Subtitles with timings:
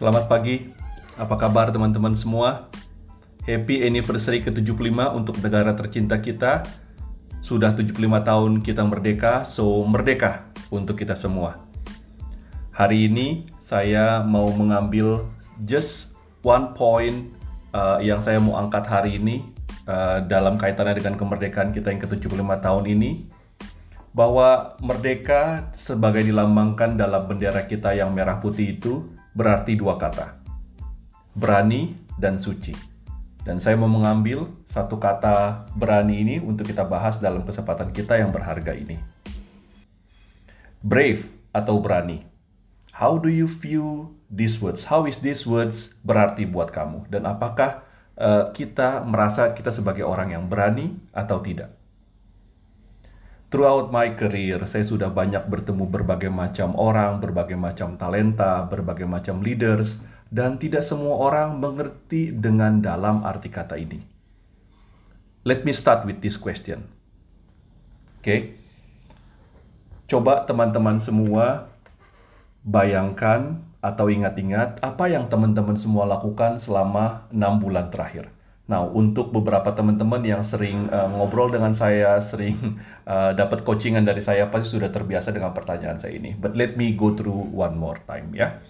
[0.00, 0.64] Selamat pagi,
[1.20, 2.72] apa kabar teman-teman semua?
[3.44, 6.64] Happy anniversary ke-75 untuk negara tercinta kita.
[7.44, 11.60] Sudah 75 tahun kita merdeka, so merdeka untuk kita semua.
[12.72, 15.28] Hari ini saya mau mengambil
[15.68, 17.28] just one point
[17.76, 19.52] uh, yang saya mau angkat hari ini
[19.84, 23.28] uh, dalam kaitannya dengan kemerdekaan kita yang ke-75 tahun ini
[24.16, 30.36] bahwa merdeka sebagai dilambangkan dalam bendera kita yang merah putih itu berarti dua kata.
[31.32, 32.76] Berani dan suci.
[33.40, 38.28] Dan saya mau mengambil satu kata berani ini untuk kita bahas dalam kesempatan kita yang
[38.28, 39.00] berharga ini.
[40.84, 41.24] Brave
[41.56, 42.28] atau berani.
[42.92, 44.84] How do you view these words?
[44.84, 47.08] How is these words berarti buat kamu?
[47.08, 47.80] Dan apakah
[48.20, 51.79] uh, kita merasa kita sebagai orang yang berani atau tidak?
[53.50, 59.42] Throughout my career, saya sudah banyak bertemu berbagai macam orang, berbagai macam talenta, berbagai macam
[59.42, 59.98] leaders,
[60.30, 63.98] dan tidak semua orang mengerti dengan dalam arti kata ini.
[65.42, 66.86] Let me start with this question.
[68.22, 68.22] Oke.
[68.22, 68.40] Okay.
[70.06, 71.70] Coba teman-teman semua
[72.62, 78.30] bayangkan atau ingat-ingat apa yang teman-teman semua lakukan selama enam bulan terakhir.
[78.70, 84.22] Nah, untuk beberapa teman-teman yang sering uh, ngobrol dengan saya, sering uh, dapat coachingan dari
[84.22, 86.38] saya, pasti sudah terbiasa dengan pertanyaan saya ini.
[86.38, 88.62] But let me go through one more time ya.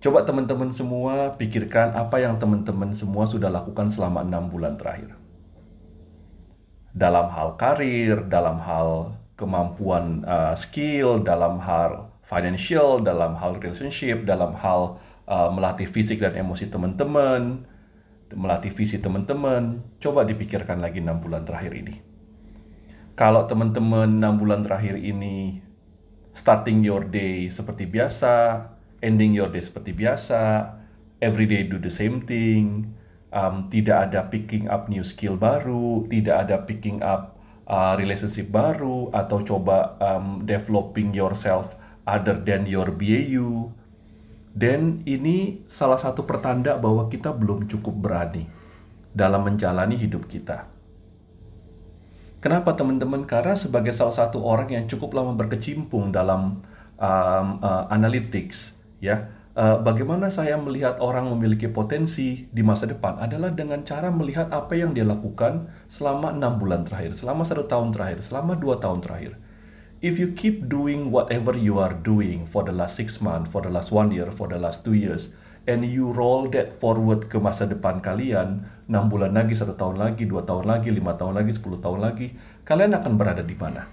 [0.00, 5.16] Coba teman-teman semua pikirkan apa yang teman-teman semua sudah lakukan selama enam bulan terakhir.
[6.96, 14.56] Dalam hal karir, dalam hal kemampuan uh, skill, dalam hal financial, dalam hal relationship, dalam
[14.56, 14.96] hal
[15.28, 17.64] uh, melatih fisik dan emosi teman-teman,
[18.32, 19.84] melatih visi teman-teman.
[20.00, 22.00] Coba dipikirkan lagi enam bulan terakhir ini.
[23.14, 25.62] Kalau teman-teman enam bulan terakhir ini
[26.34, 28.66] starting your day seperti biasa,
[29.04, 30.74] ending your day seperti biasa,
[31.22, 32.90] everyday do the same thing,
[33.30, 37.38] um, tidak ada picking up new skill baru, tidak ada picking up
[37.70, 43.70] uh, relationship baru, atau coba um, developing yourself other than your BAU.
[44.54, 48.46] Dan ini salah satu pertanda bahwa kita belum cukup berani
[49.10, 50.70] dalam menjalani hidup kita.
[52.38, 53.26] Kenapa teman-teman?
[53.26, 56.62] Karena sebagai salah satu orang yang cukup lama berkecimpung dalam
[57.00, 63.50] um, uh, analytics, ya uh, bagaimana saya melihat orang memiliki potensi di masa depan adalah
[63.54, 68.20] dengan cara melihat apa yang dia lakukan selama enam bulan terakhir, selama satu tahun terakhir,
[68.20, 69.40] selama dua tahun terakhir.
[70.04, 73.72] If you keep doing whatever you are doing for the last six months, for the
[73.72, 75.32] last one year, for the last two years,
[75.64, 80.28] and you roll that forward ke masa depan kalian, enam bulan lagi, satu tahun lagi,
[80.28, 82.36] dua tahun lagi, lima tahun lagi, sepuluh tahun lagi,
[82.68, 83.88] kalian akan berada di mana?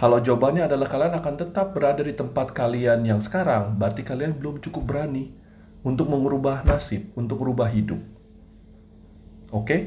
[0.00, 4.64] Kalau jawabannya adalah kalian akan tetap berada di tempat kalian yang sekarang, berarti kalian belum
[4.64, 5.28] cukup berani
[5.84, 8.00] untuk mengubah nasib, untuk merubah hidup.
[9.52, 9.60] Oke?
[9.60, 9.80] Okay?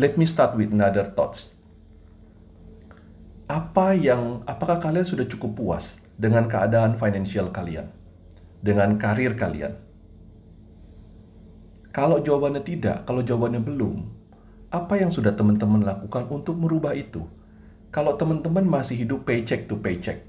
[0.00, 1.57] Let me start with another thoughts.
[3.48, 7.88] Apa yang apakah kalian sudah cukup puas dengan keadaan financial kalian?
[8.60, 9.72] Dengan karir kalian?
[11.90, 14.04] Kalau jawabannya tidak, kalau jawabannya belum,
[14.68, 17.24] apa yang sudah teman-teman lakukan untuk merubah itu?
[17.88, 20.20] kalau teman-teman masih hidup paycheck to paycheck,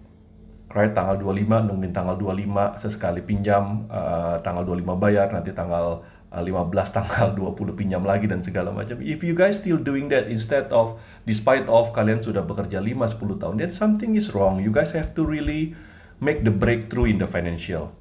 [0.71, 6.93] right tanggal 25 nungguin tanggal 25 sesekali pinjam, uh, tanggal 25 bayar, nanti tanggal 15
[6.93, 9.01] tanggal 20 pinjam lagi dan segala macam.
[9.01, 13.41] If you guys still doing that instead of despite of kalian sudah bekerja 5 10
[13.41, 14.61] tahun, then something is wrong.
[14.61, 15.73] You guys have to really
[16.21, 17.93] make the breakthrough in the financial.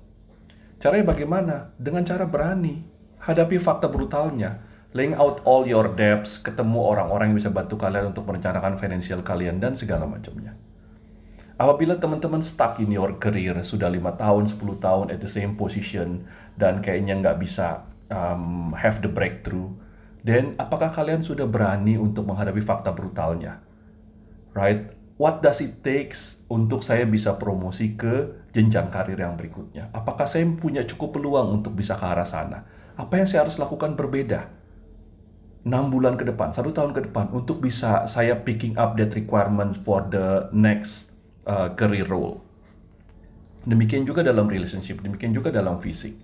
[0.79, 1.73] Caranya bagaimana?
[1.81, 2.85] Dengan cara berani
[3.25, 8.25] hadapi fakta brutalnya laying out all your debts, ketemu orang-orang yang bisa bantu kalian untuk
[8.25, 10.57] merencanakan financial kalian dan segala macamnya.
[11.59, 16.23] Apabila teman-teman stuck in your career sudah lima tahun, 10 tahun at the same position
[16.55, 17.83] dan kayaknya nggak bisa
[18.13, 19.73] um, have the breakthrough,
[20.25, 23.61] then apakah kalian sudah berani untuk menghadapi fakta brutalnya?
[24.53, 24.93] Right?
[25.19, 29.91] What does it takes untuk saya bisa promosi ke jenjang karir yang berikutnya?
[29.91, 32.63] Apakah saya punya cukup peluang untuk bisa ke arah sana?
[32.95, 34.47] Apa yang saya harus lakukan berbeda?
[35.67, 39.75] 6 bulan ke depan, satu tahun ke depan untuk bisa saya picking up that requirement
[39.75, 41.11] for the next
[41.51, 42.41] uh, career role.
[43.67, 46.15] Demikian juga dalam relationship, demikian juga dalam fisik.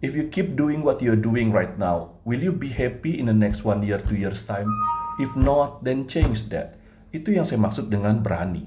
[0.00, 3.36] If you keep doing what you're doing right now, will you be happy in the
[3.36, 4.72] next one year, two years time?
[5.20, 6.80] If not, then change that.
[7.12, 8.64] Itu yang saya maksud dengan berani.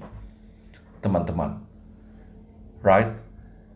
[1.02, 1.58] Teman-teman.
[2.86, 3.18] Right?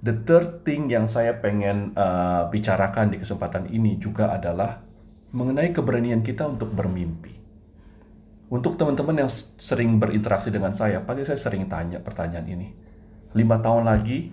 [0.06, 4.78] The third thing yang saya pengen uh, bicarakan di kesempatan ini juga adalah
[5.34, 7.34] mengenai keberanian kita untuk bermimpi.
[8.54, 12.68] Untuk teman-teman yang sering berinteraksi dengan saya, pasti saya sering tanya pertanyaan ini.
[13.34, 14.30] Lima tahun lagi,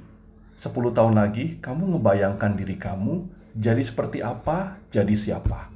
[0.60, 5.72] 10 tahun lagi kamu ngebayangkan diri kamu jadi seperti apa, jadi siapa.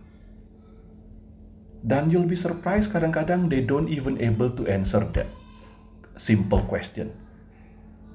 [1.79, 5.31] Dan you'll be surprised kadang-kadang they don't even able to answer that
[6.19, 7.15] simple question.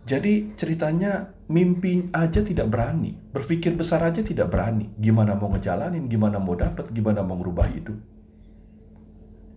[0.04, 4.92] Jadi ceritanya mimpi aja tidak berani, berpikir besar aja tidak berani.
[5.00, 7.96] Gimana mau ngejalanin, gimana mau dapat, gimana mau ngerubah hidup.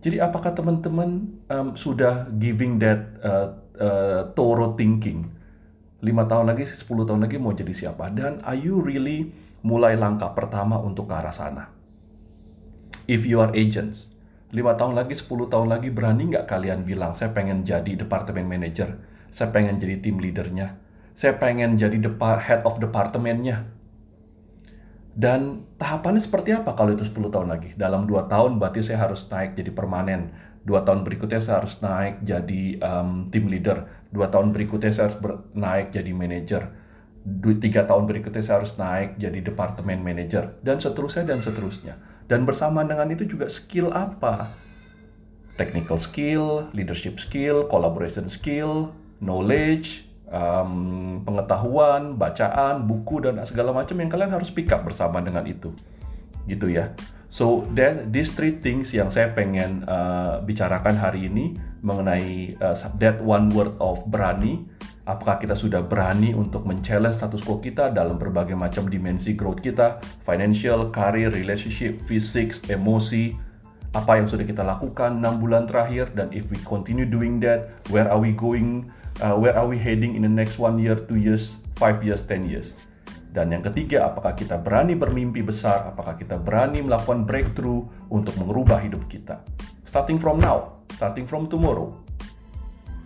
[0.00, 5.28] Jadi apakah teman-teman um, sudah giving that uh, uh, thorough thinking?
[5.98, 8.06] 5 tahun lagi, 10 tahun lagi mau jadi siapa?
[8.14, 9.34] Dan are you really
[9.66, 11.74] mulai langkah pertama untuk ke arah sana?
[13.10, 14.12] If you are agents,
[14.54, 18.94] 5 tahun lagi, 10 tahun lagi berani nggak kalian bilang, saya pengen jadi departemen manager,
[19.34, 20.78] saya pengen jadi tim leadernya,
[21.18, 21.98] saya pengen jadi
[22.38, 23.77] head of departemennya.
[25.18, 27.74] Dan tahapannya seperti apa kalau itu 10 tahun lagi?
[27.74, 30.30] Dalam 2 tahun berarti saya harus naik jadi permanen.
[30.62, 33.90] 2 tahun berikutnya saya harus naik jadi um, tim leader.
[34.14, 35.18] 2 tahun berikutnya saya harus
[35.58, 36.70] naik jadi manager.
[37.26, 40.54] 3 tahun berikutnya saya harus naik jadi departemen manager.
[40.62, 41.98] Dan seterusnya dan seterusnya
[42.28, 44.52] dan bersamaan dengan itu juga skill apa?
[45.56, 54.10] Technical skill, leadership skill, collaboration skill, knowledge, um, pengetahuan, bacaan, buku dan segala macam yang
[54.10, 55.72] kalian harus pick up bersama dengan itu,
[56.48, 56.92] gitu ya.
[57.28, 61.52] So that these three things yang saya pengen uh, bicarakan hari ini
[61.84, 64.64] mengenai uh, that one word of berani
[65.08, 70.04] Apakah kita sudah berani untuk men-challenge status quo kita dalam berbagai macam dimensi growth kita,
[70.28, 73.32] financial, career, relationship, physics, emosi,
[73.96, 78.04] apa yang sudah kita lakukan 6 bulan terakhir dan if we continue doing that, where
[78.04, 78.84] are we going,
[79.22, 82.46] uh, where are we heading in the next one year, two years, five years, ten
[82.46, 82.74] years.
[83.28, 88.80] Dan yang ketiga, apakah kita berani bermimpi besar, apakah kita berani melakukan breakthrough untuk mengubah
[88.82, 89.44] hidup kita.
[89.84, 91.92] Starting from now, starting from tomorrow.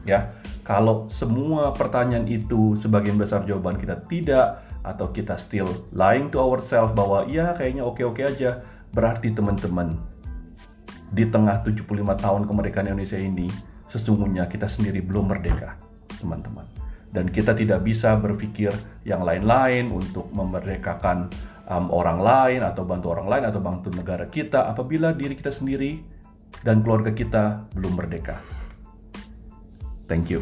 [0.07, 6.43] Ya, kalau semua pertanyaan itu sebagian besar jawaban kita tidak atau kita still lying to
[6.43, 9.95] ourselves bahwa ya kayaknya oke-oke aja, berarti teman-teman
[11.13, 13.47] di tengah 75 tahun kemerdekaan Indonesia ini
[13.87, 15.77] sesungguhnya kita sendiri belum merdeka,
[16.23, 16.65] teman-teman.
[17.13, 18.73] Dan kita tidak bisa berpikir
[19.05, 21.29] yang lain-lain untuk memerdekakan
[21.69, 26.01] um, orang lain atau bantu orang lain atau bantu negara kita apabila diri kita sendiri
[26.65, 28.41] dan keluarga kita belum merdeka.
[30.09, 30.41] Thank you.